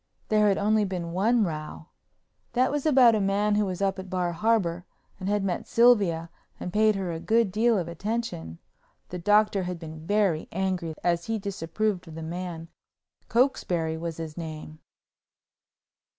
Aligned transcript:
There 0.29 0.47
had 0.47 0.57
only 0.57 0.83
been 0.83 1.11
one 1.11 1.43
row—that 1.43 2.71
was 2.71 2.87
about 2.87 3.13
a 3.13 3.21
man 3.21 3.53
who 3.53 3.67
was 3.67 3.83
up 3.83 3.99
at 3.99 4.09
Bar 4.09 4.31
Harbor 4.31 4.83
and 5.19 5.29
had 5.29 5.43
met 5.43 5.67
Sylvia 5.67 6.31
and 6.59 6.73
paid 6.73 6.95
her 6.95 7.11
a 7.11 7.19
good 7.19 7.51
deal 7.51 7.77
of 7.77 7.87
attention. 7.87 8.57
The 9.09 9.19
Doctor 9.19 9.61
had 9.61 9.77
been 9.77 10.07
very 10.07 10.47
angry 10.51 10.95
as 11.03 11.25
he 11.25 11.37
disapproved 11.37 12.07
of 12.07 12.15
the 12.15 12.23
man—Cokesbury 12.23 13.95
was 13.95 14.17
his 14.17 14.35
name. 14.35 14.79